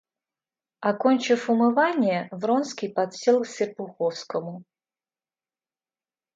[0.89, 4.63] Окончив умывание, Вронский подсел к Серпуховскому.